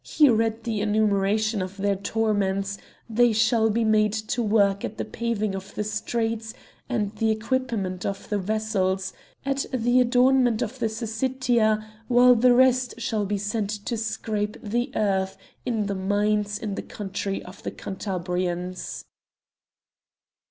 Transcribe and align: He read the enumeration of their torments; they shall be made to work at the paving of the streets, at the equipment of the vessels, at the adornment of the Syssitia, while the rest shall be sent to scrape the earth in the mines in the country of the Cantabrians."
He 0.03 0.29
read 0.29 0.63
the 0.63 0.81
enumeration 0.81 1.61
of 1.61 1.77
their 1.77 1.95
torments; 1.95 2.79
they 3.07 3.33
shall 3.33 3.69
be 3.69 3.83
made 3.83 4.13
to 4.13 4.41
work 4.41 4.83
at 4.83 4.97
the 4.97 5.05
paving 5.05 5.53
of 5.53 5.75
the 5.75 5.83
streets, 5.83 6.55
at 6.89 7.17
the 7.17 7.29
equipment 7.29 8.03
of 8.03 8.27
the 8.27 8.39
vessels, 8.39 9.13
at 9.45 9.67
the 9.71 9.99
adornment 9.99 10.63
of 10.63 10.79
the 10.79 10.89
Syssitia, 10.89 11.85
while 12.07 12.33
the 12.33 12.55
rest 12.55 12.99
shall 12.99 13.27
be 13.27 13.37
sent 13.37 13.69
to 13.85 13.95
scrape 13.95 14.57
the 14.63 14.91
earth 14.95 15.37
in 15.67 15.85
the 15.85 15.93
mines 15.93 16.57
in 16.57 16.73
the 16.73 16.81
country 16.81 17.43
of 17.43 17.61
the 17.61 17.69
Cantabrians." 17.69 19.05